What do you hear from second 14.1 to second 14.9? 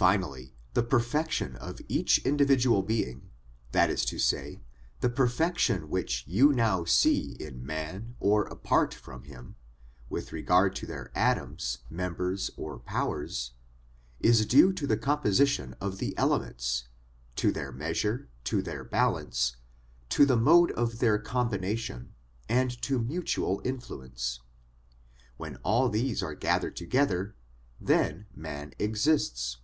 is due to